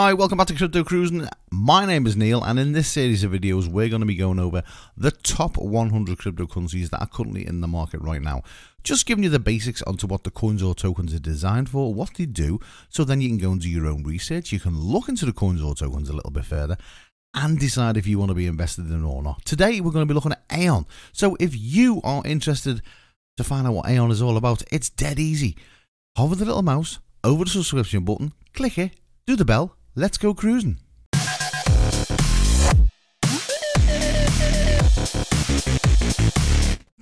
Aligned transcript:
Hi, 0.00 0.14
welcome 0.14 0.38
back 0.38 0.46
to 0.46 0.54
Crypto 0.54 0.84
Cruising. 0.84 1.26
My 1.50 1.84
name 1.84 2.06
is 2.06 2.16
Neil, 2.16 2.40
and 2.44 2.56
in 2.56 2.70
this 2.70 2.86
series 2.86 3.24
of 3.24 3.32
videos, 3.32 3.66
we're 3.66 3.88
going 3.88 3.98
to 3.98 4.06
be 4.06 4.14
going 4.14 4.38
over 4.38 4.62
the 4.96 5.10
top 5.10 5.56
100 5.58 6.18
cryptocurrencies 6.18 6.90
that 6.90 7.00
are 7.00 7.08
currently 7.08 7.44
in 7.44 7.60
the 7.60 7.66
market 7.66 8.00
right 8.00 8.22
now. 8.22 8.44
Just 8.84 9.06
giving 9.06 9.24
you 9.24 9.30
the 9.30 9.40
basics 9.40 9.82
onto 9.82 10.06
what 10.06 10.22
the 10.22 10.30
coins 10.30 10.62
or 10.62 10.72
tokens 10.72 11.12
are 11.14 11.18
designed 11.18 11.68
for, 11.68 11.92
what 11.92 12.14
they 12.14 12.26
do, 12.26 12.60
so 12.88 13.02
then 13.02 13.20
you 13.20 13.28
can 13.28 13.38
go 13.38 13.50
and 13.50 13.60
do 13.60 13.68
your 13.68 13.88
own 13.88 14.04
research. 14.04 14.52
You 14.52 14.60
can 14.60 14.78
look 14.78 15.08
into 15.08 15.26
the 15.26 15.32
coins 15.32 15.60
or 15.60 15.74
tokens 15.74 16.08
a 16.08 16.12
little 16.12 16.30
bit 16.30 16.44
further 16.44 16.76
and 17.34 17.58
decide 17.58 17.96
if 17.96 18.06
you 18.06 18.20
want 18.20 18.28
to 18.28 18.36
be 18.36 18.46
invested 18.46 18.88
in 18.92 19.02
or 19.02 19.20
not. 19.20 19.44
Today, 19.44 19.80
we're 19.80 19.90
going 19.90 20.06
to 20.06 20.08
be 20.08 20.14
looking 20.14 20.30
at 20.30 20.48
Aion. 20.48 20.86
So 21.12 21.36
if 21.40 21.56
you 21.58 22.00
are 22.04 22.22
interested 22.24 22.82
to 23.36 23.42
find 23.42 23.66
out 23.66 23.74
what 23.74 23.86
Aion 23.86 24.12
is 24.12 24.22
all 24.22 24.36
about, 24.36 24.62
it's 24.70 24.90
dead 24.90 25.18
easy. 25.18 25.56
Hover 26.16 26.36
the 26.36 26.44
little 26.44 26.62
mouse 26.62 27.00
over 27.24 27.42
the 27.42 27.50
subscription 27.50 28.04
button, 28.04 28.32
click 28.54 28.78
it, 28.78 28.92
do 29.26 29.34
the 29.34 29.44
bell, 29.44 29.74
Let's 29.98 30.16
go 30.16 30.32
cruising. 30.32 30.78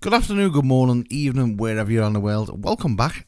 Good 0.00 0.14
afternoon, 0.14 0.50
good 0.50 0.64
morning, 0.64 1.06
evening, 1.10 1.58
wherever 1.58 1.92
you're 1.92 2.06
in 2.06 2.14
the 2.14 2.20
world. 2.20 2.64
Welcome 2.64 2.96
back. 2.96 3.26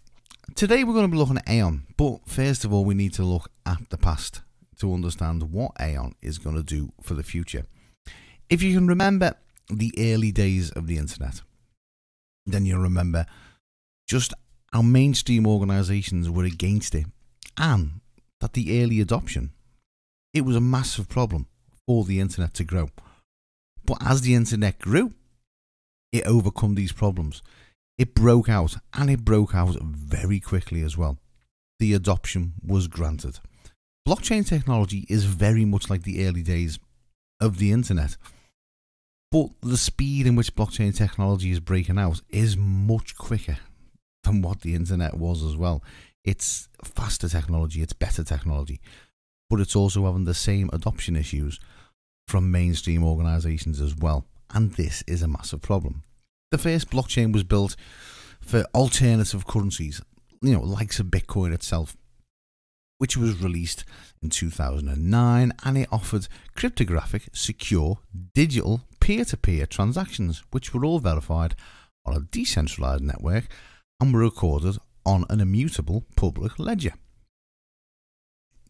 Today 0.54 0.84
we're 0.84 0.94
going 0.94 1.04
to 1.04 1.12
be 1.12 1.18
looking 1.18 1.36
at 1.36 1.44
Aion, 1.44 1.82
but 1.98 2.20
first 2.24 2.64
of 2.64 2.72
all, 2.72 2.86
we 2.86 2.94
need 2.94 3.12
to 3.12 3.24
look 3.24 3.50
at 3.66 3.90
the 3.90 3.98
past 3.98 4.40
to 4.80 4.94
understand 4.94 5.52
what 5.52 5.74
Aion 5.74 6.14
is 6.22 6.38
going 6.38 6.56
to 6.56 6.62
do 6.62 6.94
for 7.02 7.12
the 7.12 7.22
future. 7.22 7.66
If 8.48 8.62
you 8.62 8.74
can 8.74 8.86
remember 8.86 9.34
the 9.68 9.92
early 9.98 10.32
days 10.32 10.70
of 10.70 10.86
the 10.86 10.96
internet, 10.96 11.42
then 12.46 12.64
you'll 12.64 12.80
remember 12.80 13.26
just 14.06 14.32
how 14.72 14.80
mainstream 14.80 15.46
organizations 15.46 16.30
were 16.30 16.44
against 16.44 16.94
it 16.94 17.04
and 17.58 18.00
that 18.40 18.54
the 18.54 18.82
early 18.82 19.02
adoption 19.02 19.52
it 20.34 20.42
was 20.42 20.56
a 20.56 20.60
massive 20.60 21.08
problem 21.08 21.46
for 21.86 22.04
the 22.04 22.20
internet 22.20 22.54
to 22.54 22.64
grow. 22.64 22.90
But 23.84 23.98
as 24.04 24.20
the 24.20 24.34
internet 24.34 24.78
grew, 24.78 25.12
it 26.12 26.26
overcome 26.26 26.74
these 26.74 26.92
problems. 26.92 27.42
It 27.96 28.14
broke 28.14 28.48
out 28.48 28.76
and 28.94 29.10
it 29.10 29.24
broke 29.24 29.54
out 29.54 29.76
very 29.80 30.40
quickly 30.40 30.82
as 30.82 30.96
well. 30.96 31.18
The 31.78 31.94
adoption 31.94 32.54
was 32.64 32.86
granted. 32.86 33.40
Blockchain 34.06 34.46
technology 34.46 35.06
is 35.08 35.24
very 35.24 35.64
much 35.64 35.90
like 35.90 36.02
the 36.02 36.26
early 36.26 36.42
days 36.42 36.78
of 37.40 37.58
the 37.58 37.72
internet. 37.72 38.16
But 39.30 39.50
the 39.62 39.76
speed 39.76 40.26
in 40.26 40.36
which 40.36 40.54
blockchain 40.54 40.96
technology 40.96 41.50
is 41.50 41.60
breaking 41.60 41.98
out 41.98 42.22
is 42.30 42.56
much 42.56 43.16
quicker 43.16 43.58
than 44.24 44.42
what 44.42 44.62
the 44.62 44.74
internet 44.74 45.14
was 45.14 45.42
as 45.42 45.56
well. 45.56 45.82
It's 46.24 46.68
faster 46.82 47.28
technology, 47.28 47.82
it's 47.82 47.92
better 47.92 48.24
technology 48.24 48.80
but 49.48 49.60
it's 49.60 49.76
also 49.76 50.04
having 50.04 50.24
the 50.24 50.34
same 50.34 50.70
adoption 50.72 51.16
issues 51.16 51.58
from 52.26 52.50
mainstream 52.50 53.04
organizations 53.04 53.80
as 53.80 53.96
well. 53.96 54.26
And 54.50 54.72
this 54.72 55.02
is 55.06 55.22
a 55.22 55.28
massive 55.28 55.62
problem. 55.62 56.02
The 56.50 56.58
first 56.58 56.90
blockchain 56.90 57.32
was 57.32 57.44
built 57.44 57.76
for 58.40 58.64
alternative 58.74 59.46
currencies, 59.46 60.00
you 60.42 60.52
know, 60.52 60.62
likes 60.62 61.00
of 61.00 61.06
Bitcoin 61.06 61.52
itself, 61.52 61.96
which 62.98 63.16
was 63.16 63.42
released 63.42 63.84
in 64.22 64.30
2009 64.30 65.52
and 65.64 65.78
it 65.78 65.88
offered 65.90 66.28
cryptographic, 66.54 67.28
secure, 67.32 67.98
digital 68.34 68.82
peer 69.00 69.24
to 69.26 69.36
peer 69.36 69.66
transactions, 69.66 70.42
which 70.50 70.72
were 70.72 70.84
all 70.84 70.98
verified 70.98 71.54
on 72.06 72.16
a 72.16 72.20
decentralized 72.20 73.02
network 73.02 73.46
and 74.00 74.14
were 74.14 74.20
recorded 74.20 74.76
on 75.04 75.24
an 75.28 75.40
immutable 75.40 76.04
public 76.16 76.58
ledger 76.58 76.92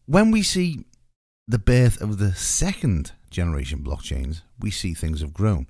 when 0.09 0.31
we 0.31 0.41
see 0.41 0.85
the 1.47 1.59
birth 1.59 2.01
of 2.01 2.17
the 2.17 2.33
second 2.33 3.11
generation 3.29 3.83
blockchains, 3.83 4.41
we 4.59 4.71
see 4.71 4.95
things 4.95 5.21
have 5.21 5.35
grown. 5.35 5.67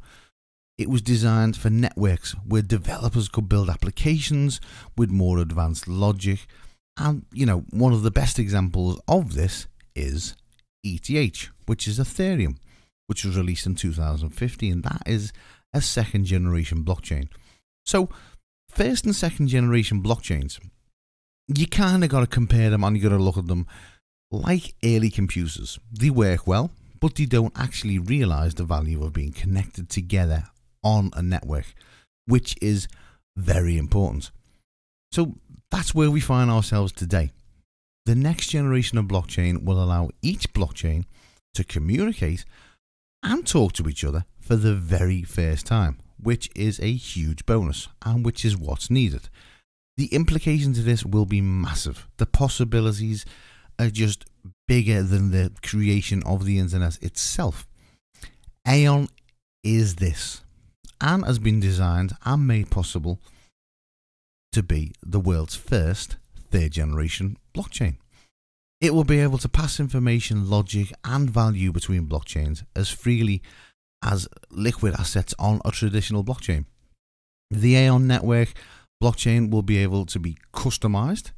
It 0.77 0.89
was 0.89 1.01
designed 1.01 1.57
for 1.57 1.69
networks 1.69 2.31
where 2.47 2.61
developers 2.61 3.27
could 3.27 3.49
build 3.49 3.69
applications 3.69 4.61
with 4.97 5.09
more 5.09 5.39
advanced 5.39 5.89
logic. 5.89 6.47
And, 6.95 7.25
you 7.33 7.45
know, 7.45 7.65
one 7.71 7.91
of 7.91 8.03
the 8.03 8.11
best 8.11 8.39
examples 8.39 9.01
of 9.09 9.33
this 9.33 9.67
is 9.93 10.37
ETH, 10.85 11.49
which 11.65 11.85
is 11.85 11.99
Ethereum, 11.99 12.55
which 13.07 13.25
was 13.25 13.35
released 13.35 13.65
in 13.65 13.75
2015. 13.75 14.71
And 14.71 14.83
That 14.83 15.03
is 15.05 15.33
a 15.73 15.81
second 15.81 16.23
generation 16.23 16.85
blockchain. 16.85 17.27
So, 17.85 18.07
first 18.69 19.03
and 19.03 19.13
second 19.13 19.49
generation 19.49 20.01
blockchains, 20.01 20.61
you 21.49 21.67
kind 21.67 22.05
of 22.05 22.09
got 22.09 22.21
to 22.21 22.27
compare 22.27 22.69
them 22.69 22.85
and 22.85 22.95
you 22.95 23.03
got 23.03 23.09
to 23.09 23.21
look 23.21 23.37
at 23.37 23.47
them 23.47 23.67
like 24.31 24.75
early 24.83 25.09
computers, 25.09 25.79
they 25.91 26.09
work 26.09 26.45
well, 26.45 26.71
but 26.99 27.15
they 27.15 27.25
don't 27.25 27.53
actually 27.55 27.97
realize 27.97 28.55
the 28.55 28.63
value 28.63 29.03
of 29.03 29.13
being 29.13 29.31
connected 29.31 29.89
together 29.89 30.43
on 30.83 31.11
a 31.13 31.21
network, 31.21 31.73
which 32.25 32.55
is 32.61 32.87
very 33.35 33.77
important. 33.77 34.31
So 35.11 35.35
that's 35.71 35.95
where 35.95 36.11
we 36.11 36.19
find 36.19 36.51
ourselves 36.51 36.91
today. 36.91 37.31
The 38.05 38.15
next 38.15 38.47
generation 38.47 38.97
of 38.97 39.05
blockchain 39.05 39.63
will 39.63 39.81
allow 39.81 40.09
each 40.21 40.53
blockchain 40.53 41.05
to 41.53 41.63
communicate 41.63 42.45
and 43.23 43.45
talk 43.45 43.73
to 43.73 43.87
each 43.89 44.03
other 44.03 44.25
for 44.39 44.55
the 44.55 44.73
very 44.73 45.23
first 45.23 45.65
time, 45.65 45.97
which 46.21 46.49
is 46.55 46.79
a 46.79 46.91
huge 46.91 47.45
bonus 47.45 47.87
and 48.03 48.25
which 48.25 48.45
is 48.45 48.57
what's 48.57 48.89
needed. 48.89 49.29
The 49.97 50.07
implications 50.07 50.79
of 50.79 50.85
this 50.85 51.05
will 51.05 51.25
be 51.25 51.41
massive. 51.41 52.07
The 52.17 52.25
possibilities 52.25 53.25
are 53.79 53.89
just 53.89 54.25
bigger 54.67 55.01
than 55.01 55.31
the 55.31 55.51
creation 55.63 56.21
of 56.25 56.45
the 56.45 56.59
internet 56.59 57.01
itself. 57.01 57.67
Aion 58.67 59.09
is 59.63 59.95
this 59.95 60.41
and 61.01 61.25
has 61.25 61.39
been 61.39 61.59
designed 61.59 62.13
and 62.25 62.45
made 62.45 62.69
possible 62.69 63.19
to 64.51 64.61
be 64.61 64.91
the 65.01 65.19
world's 65.19 65.55
first 65.55 66.17
third 66.51 66.71
generation 66.71 67.37
blockchain. 67.55 67.95
It 68.81 68.93
will 68.93 69.03
be 69.03 69.19
able 69.19 69.37
to 69.39 69.49
pass 69.49 69.79
information, 69.79 70.49
logic, 70.49 70.91
and 71.03 71.29
value 71.29 71.71
between 71.71 72.07
blockchains 72.07 72.63
as 72.75 72.89
freely 72.89 73.41
as 74.03 74.27
liquid 74.49 74.93
assets 74.97 75.33
on 75.37 75.61
a 75.65 75.71
traditional 75.71 76.23
blockchain. 76.23 76.65
The 77.51 77.73
Aion 77.73 78.03
network 78.03 78.53
blockchain 79.03 79.49
will 79.49 79.63
be 79.63 79.77
able 79.77 80.05
to 80.05 80.19
be 80.19 80.37
customized 80.53 81.31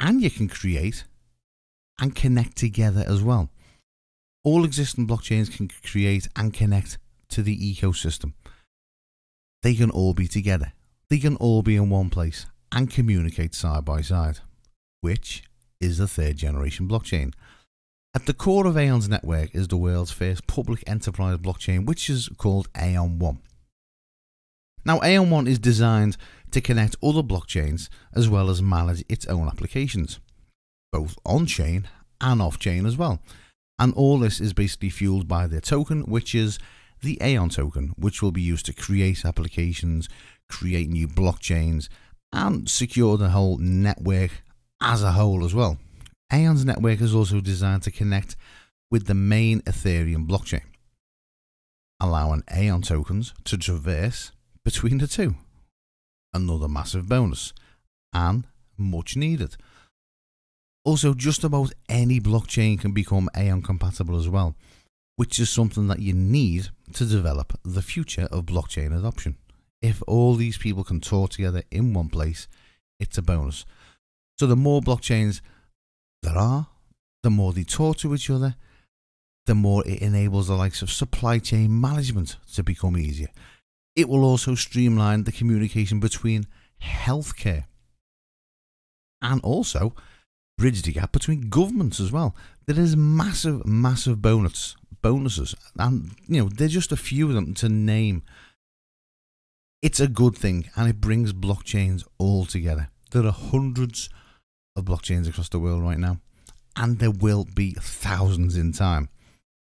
and 0.00 0.20
you 0.20 0.30
can 0.30 0.48
create 0.48 1.04
and 2.00 2.16
connect 2.16 2.56
together 2.56 3.04
as 3.06 3.22
well. 3.22 3.50
All 4.42 4.64
existing 4.64 5.06
blockchains 5.06 5.54
can 5.54 5.68
create 5.68 6.28
and 6.34 6.54
connect 6.54 6.98
to 7.28 7.42
the 7.42 7.56
ecosystem. 7.56 8.32
They 9.62 9.74
can 9.74 9.90
all 9.90 10.14
be 10.14 10.26
together. 10.26 10.72
They 11.10 11.18
can 11.18 11.36
all 11.36 11.62
be 11.62 11.76
in 11.76 11.90
one 11.90 12.08
place 12.08 12.46
and 12.72 12.90
communicate 12.90 13.54
side 13.54 13.84
by 13.84 14.00
side, 14.00 14.38
which 15.02 15.44
is 15.80 15.98
the 15.98 16.08
third 16.08 16.36
generation 16.36 16.88
blockchain. 16.88 17.34
At 18.14 18.26
the 18.26 18.34
core 18.34 18.66
of 18.66 18.74
Aion's 18.74 19.08
network 19.08 19.54
is 19.54 19.68
the 19.68 19.76
world's 19.76 20.10
first 20.10 20.46
public 20.46 20.82
enterprise 20.86 21.36
blockchain, 21.36 21.84
which 21.84 22.08
is 22.08 22.28
called 22.38 22.72
Aion 22.72 23.18
1. 23.18 23.38
Now, 24.84 24.98
Aion 25.00 25.28
1 25.30 25.46
is 25.46 25.58
designed 25.58 26.16
to 26.52 26.60
connect 26.60 26.96
other 27.02 27.22
blockchains 27.22 27.88
as 28.14 28.28
well 28.28 28.50
as 28.50 28.62
manage 28.62 29.04
its 29.08 29.26
own 29.26 29.46
applications, 29.48 30.20
both 30.92 31.16
on 31.24 31.46
chain 31.46 31.88
and 32.20 32.42
off 32.42 32.58
chain 32.58 32.86
as 32.86 32.96
well. 32.96 33.20
And 33.78 33.94
all 33.94 34.18
this 34.18 34.40
is 34.40 34.52
basically 34.52 34.90
fueled 34.90 35.26
by 35.26 35.46
their 35.46 35.60
token, 35.60 36.02
which 36.02 36.34
is 36.34 36.58
the 37.02 37.16
Aion 37.20 37.50
token, 37.50 37.94
which 37.96 38.22
will 38.22 38.32
be 38.32 38.42
used 38.42 38.66
to 38.66 38.74
create 38.74 39.24
applications, 39.24 40.08
create 40.48 40.90
new 40.90 41.08
blockchains, 41.08 41.88
and 42.32 42.68
secure 42.68 43.16
the 43.16 43.30
whole 43.30 43.56
network 43.58 44.42
as 44.80 45.02
a 45.02 45.12
whole 45.12 45.44
as 45.44 45.54
well. 45.54 45.78
Aion's 46.32 46.64
network 46.64 47.00
is 47.00 47.14
also 47.14 47.40
designed 47.40 47.82
to 47.82 47.90
connect 47.90 48.36
with 48.90 49.06
the 49.06 49.14
main 49.14 49.60
Ethereum 49.62 50.28
blockchain, 50.28 50.62
allowing 51.98 52.42
Aion 52.42 52.86
tokens 52.86 53.32
to 53.44 53.56
traverse 53.56 54.32
between 54.64 54.98
the 54.98 55.06
two. 55.06 55.36
Another 56.32 56.68
massive 56.68 57.08
bonus 57.08 57.52
and 58.12 58.46
much 58.76 59.16
needed. 59.16 59.56
Also, 60.84 61.12
just 61.12 61.44
about 61.44 61.72
any 61.88 62.20
blockchain 62.20 62.80
can 62.80 62.92
become 62.92 63.28
Aion 63.36 63.62
compatible 63.62 64.18
as 64.18 64.28
well, 64.28 64.56
which 65.16 65.38
is 65.38 65.50
something 65.50 65.88
that 65.88 66.00
you 66.00 66.14
need 66.14 66.68
to 66.94 67.04
develop 67.04 67.58
the 67.64 67.82
future 67.82 68.28
of 68.30 68.46
blockchain 68.46 68.96
adoption. 68.96 69.36
If 69.82 70.02
all 70.06 70.34
these 70.34 70.56
people 70.56 70.84
can 70.84 71.00
talk 71.00 71.30
together 71.30 71.62
in 71.70 71.92
one 71.92 72.08
place, 72.08 72.48
it's 72.98 73.18
a 73.18 73.22
bonus. 73.22 73.66
So, 74.38 74.46
the 74.46 74.56
more 74.56 74.80
blockchains 74.80 75.42
there 76.22 76.36
are, 76.36 76.68
the 77.22 77.30
more 77.30 77.52
they 77.52 77.64
talk 77.64 77.98
to 77.98 78.14
each 78.14 78.30
other, 78.30 78.56
the 79.46 79.54
more 79.54 79.86
it 79.86 80.00
enables 80.00 80.48
the 80.48 80.54
likes 80.54 80.80
of 80.80 80.90
supply 80.90 81.38
chain 81.38 81.78
management 81.78 82.36
to 82.54 82.62
become 82.62 82.96
easier. 82.96 83.28
It 83.96 84.08
will 84.08 84.24
also 84.24 84.54
streamline 84.54 85.24
the 85.24 85.32
communication 85.32 86.00
between 86.00 86.46
healthcare 86.82 87.64
and 89.20 89.40
also 89.42 89.94
bridge 90.56 90.82
the 90.82 90.92
gap 90.92 91.12
between 91.12 91.48
governments 91.48 92.00
as 92.00 92.12
well. 92.12 92.34
There 92.66 92.78
is 92.78 92.96
massive, 92.96 93.66
massive 93.66 94.22
bonus 94.22 94.76
bonuses, 95.02 95.54
and 95.78 96.12
you 96.28 96.42
know 96.42 96.48
they're 96.48 96.68
just 96.68 96.92
a 96.92 96.96
few 96.96 97.28
of 97.28 97.34
them 97.34 97.54
to 97.54 97.68
name. 97.68 98.22
It's 99.82 100.00
a 100.00 100.08
good 100.08 100.36
thing, 100.36 100.68
and 100.76 100.88
it 100.88 101.00
brings 101.00 101.32
blockchains 101.32 102.06
all 102.18 102.44
together. 102.44 102.90
There 103.10 103.24
are 103.24 103.32
hundreds 103.32 104.10
of 104.76 104.84
blockchains 104.84 105.28
across 105.28 105.48
the 105.48 105.58
world 105.58 105.82
right 105.82 105.98
now, 105.98 106.18
and 106.76 106.98
there 106.98 107.10
will 107.10 107.44
be 107.44 107.72
thousands 107.72 108.56
in 108.56 108.72
time, 108.72 109.08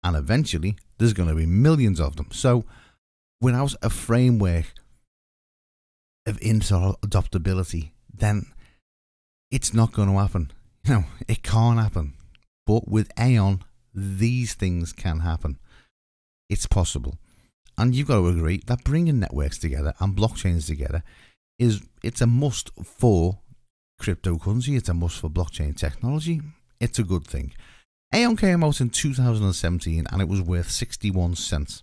and 0.02 0.16
eventually 0.16 0.76
there's 0.98 1.12
going 1.12 1.28
to 1.28 1.34
be 1.34 1.46
millions 1.46 2.00
of 2.00 2.16
them. 2.16 2.28
So, 2.32 2.64
without 3.42 3.74
a 3.82 3.90
framework 3.90 4.72
of 6.24 6.38
interoperability, 6.40 7.90
then 8.14 8.46
it's 9.50 9.74
not 9.74 9.92
going 9.92 10.08
to 10.08 10.18
happen. 10.18 10.52
Know, 10.88 11.04
it 11.28 11.42
can't 11.42 11.78
happen. 11.78 12.14
But 12.66 12.88
with 12.88 13.14
Aion, 13.16 13.60
these 13.94 14.54
things 14.54 14.92
can 14.92 15.20
happen. 15.20 15.58
It's 16.48 16.66
possible. 16.66 17.18
And 17.76 17.94
you've 17.94 18.08
got 18.08 18.16
to 18.16 18.28
agree 18.28 18.62
that 18.66 18.84
bringing 18.84 19.20
networks 19.20 19.58
together 19.58 19.94
and 20.00 20.16
blockchains 20.16 20.66
together 20.66 21.02
is 21.58 21.82
it's 22.02 22.20
a 22.20 22.26
must 22.26 22.70
for 22.82 23.38
cryptocurrency, 24.00 24.76
it's 24.76 24.88
a 24.88 24.94
must 24.94 25.20
for 25.20 25.30
blockchain 25.30 25.76
technology. 25.76 26.40
It's 26.80 26.98
a 26.98 27.04
good 27.04 27.26
thing. 27.26 27.52
Aion 28.12 28.38
came 28.38 28.62
out 28.62 28.80
in 28.80 28.90
2017 28.90 30.06
and 30.10 30.20
it 30.20 30.28
was 30.28 30.42
worth 30.42 30.70
61 30.70 31.36
cents. 31.36 31.82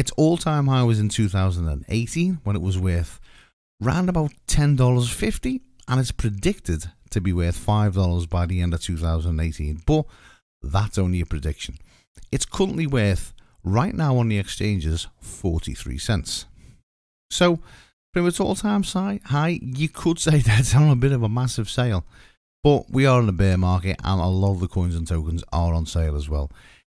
Its 0.00 0.12
all-time 0.12 0.66
high 0.66 0.82
was 0.82 0.98
in 0.98 1.10
2018 1.10 2.40
when 2.42 2.56
it 2.56 2.62
was 2.62 2.78
worth 2.78 3.20
round 3.82 4.08
about 4.08 4.32
$10.50 4.48 5.60
and 5.88 6.00
it's 6.00 6.10
predicted 6.10 6.90
to 7.10 7.20
be 7.20 7.34
worth 7.34 7.66
$5 7.66 8.30
by 8.30 8.46
the 8.46 8.62
end 8.62 8.72
of 8.72 8.80
2018. 8.80 9.82
But 9.84 10.06
that's 10.62 10.96
only 10.96 11.20
a 11.20 11.26
prediction. 11.26 11.76
It's 12.32 12.46
currently 12.46 12.86
worth, 12.86 13.34
right 13.62 13.94
now 13.94 14.16
on 14.16 14.28
the 14.28 14.38
exchanges, 14.38 15.06
43 15.20 15.98
cents. 15.98 16.46
So, 17.30 17.60
from 18.14 18.26
its 18.26 18.40
all 18.40 18.54
time 18.54 18.82
high, 18.82 19.58
you 19.60 19.90
could 19.90 20.18
say 20.18 20.38
that's 20.38 20.74
on 20.74 20.88
a 20.88 20.96
bit 20.96 21.12
of 21.12 21.22
a 21.22 21.28
massive 21.28 21.68
sale. 21.68 22.06
But 22.64 22.90
we 22.90 23.04
are 23.04 23.20
in 23.20 23.28
a 23.28 23.32
bear 23.32 23.58
market 23.58 23.98
and 24.02 24.18
a 24.18 24.26
lot 24.28 24.52
of 24.52 24.60
the 24.60 24.68
coins 24.68 24.94
and 24.94 25.06
tokens 25.06 25.44
are 25.52 25.74
on 25.74 25.84
sale 25.84 26.16
as 26.16 26.26
well. 26.26 26.50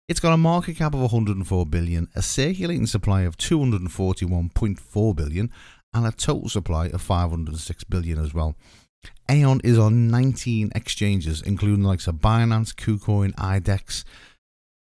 It's 0.08 0.22
got 0.22 0.34
a 0.34 0.38
market 0.38 0.78
cap 0.78 0.94
of 0.94 1.02
104 1.02 1.66
billion, 1.66 2.08
a 2.16 2.22
circulating 2.22 2.86
supply 2.86 3.24
of 3.24 3.36
241.4 3.36 5.16
billion, 5.16 5.52
and 5.94 6.06
a 6.06 6.12
total 6.12 6.48
supply 6.48 6.88
of 6.88 7.02
506 7.02 7.84
billion 7.84 8.18
as 8.18 8.34
well. 8.34 8.56
Aion 9.30 9.60
is 9.66 9.78
on 9.78 10.08
19 10.08 10.72
exchanges, 10.76 11.42
including 11.42 11.82
the 11.82 11.90
likes 11.90 12.08
of 12.08 12.16
Binance, 12.16 12.74
KuCoin, 12.74 13.34
IDEX, 13.36 14.06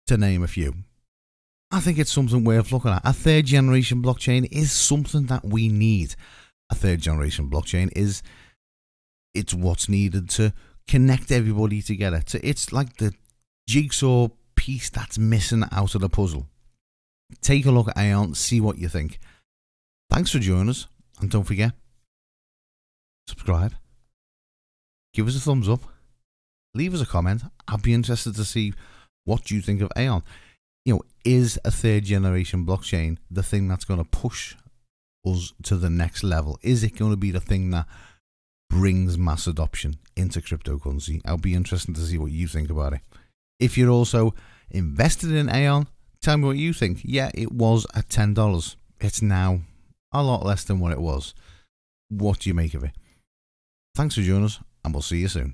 to 0.08 0.16
name 0.16 0.44
a 0.44 0.48
few. 0.48 0.76
I 1.72 1.82
think 1.82 1.98
it's 1.98 2.12
something 2.12 2.46
worth 2.46 2.72
looking 2.72 2.92
at. 2.92 3.02
A 3.04 3.12
third 3.12 3.46
generation 3.46 4.02
blockchain 4.02 4.48
is 4.50 4.72
something 4.72 5.26
that 5.26 5.44
we 5.44 5.68
need. 5.68 6.16
A 6.70 6.76
third 6.76 7.02
generation 7.02 7.50
blockchain 7.50 7.90
is 7.98 8.24
it's 9.34 9.54
what's 9.54 9.90
needed 9.90 10.30
to 10.32 10.54
connect 10.88 11.32
everybody 11.32 11.82
together. 11.82 12.22
To, 12.28 12.46
it's 12.46 12.72
like 12.72 12.98
the 12.98 13.14
jigsaw 13.68 14.30
piece 14.62 14.90
that's 14.90 15.18
missing 15.18 15.64
out 15.72 15.96
of 15.96 16.02
the 16.02 16.10
puzzle. 16.10 16.48
Take 17.42 17.66
a 17.66 17.72
look 17.72 17.88
at 17.88 17.96
Aion, 17.96 18.36
see 18.36 18.62
what 18.62 18.78
you 18.78 18.88
think. 18.88 19.20
Thanks 20.10 20.32
for 20.32 20.40
joining 20.40 20.70
us, 20.70 20.88
and 21.20 21.32
don't 21.32 21.46
forget, 21.46 21.72
subscribe 23.28 23.74
give 25.14 25.28
us 25.28 25.36
a 25.36 25.40
thumbs 25.40 25.70
up, 25.70 25.82
leave 26.74 26.94
us 26.94 27.02
a 27.02 27.06
comment. 27.06 27.44
I'd 27.68 27.82
be 27.82 27.94
interested 27.94 28.36
to 28.36 28.46
see 28.46 28.74
what 29.26 29.52
you 29.52 29.62
think 29.62 29.82
of 29.82 29.90
Aion. 29.90 30.24
You 30.86 30.96
know, 30.96 31.02
is 31.24 31.60
a 31.64 31.72
third 31.72 32.06
generation 32.06 32.66
blockchain 32.66 33.18
the 33.30 33.44
thing 33.44 33.68
that's 33.68 33.86
going 33.86 34.04
to 34.04 34.10
push 34.10 34.56
us 35.26 35.54
to 35.64 35.78
the 35.78 35.90
next 35.90 36.24
level? 36.24 36.58
Is 36.62 36.84
it 36.84 36.98
going 36.98 37.12
to 37.12 37.18
be 37.18 37.32
the 37.32 37.40
thing 37.40 37.70
that 37.72 37.86
brings 38.70 39.18
mass 39.18 39.48
adoption 39.48 39.98
into 40.16 40.42
cryptocurrency? 40.42 41.22
I'll 41.26 41.38
be 41.38 41.54
interested 41.54 41.96
to 41.96 42.02
see 42.02 42.18
what 42.18 42.32
you 42.32 42.48
think 42.48 42.70
about 42.70 42.94
it. 42.94 43.02
If 43.62 43.78
you're 43.78 43.92
also 43.92 44.34
invested 44.72 45.32
in 45.32 45.48
Aion, 45.48 45.86
tell 46.22 46.38
me 46.38 46.48
what 46.48 46.58
you 46.58 46.74
think. 46.74 47.02
Yeah, 47.04 47.30
it 47.36 47.52
was 47.52 47.86
at 47.96 48.10
$10. 48.10 48.76
It's 49.00 49.22
now 49.22 49.62
a 50.12 50.24
lot 50.24 50.44
less 50.44 50.64
than 50.64 50.80
what 50.80 50.92
it 50.92 51.00
was. 51.00 51.34
What 52.10 52.40
do 52.40 52.50
you 52.50 52.56
make 52.56 52.74
of 52.74 52.84
it? 52.84 52.92
Thanks 53.96 54.16
for 54.16 54.22
joining 54.22 54.46
us 54.46 54.60
and 54.84 54.94
we'll 54.94 55.04
see 55.04 55.20
you 55.20 55.28
soon. 55.28 55.54